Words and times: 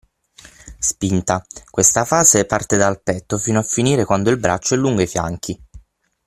Spinta: 0.79 1.45
Questa 1.69 2.05
fase 2.05 2.45
parte 2.45 2.75
dal 2.75 3.03
petto 3.03 3.37
fino 3.37 3.59
a 3.59 3.61
finire 3.61 4.03
quando 4.03 4.31
il 4.31 4.39
braccio 4.39 4.73
è 4.73 4.77
lungo 4.79 5.03
i 5.03 5.07
fianchi. 5.07 5.63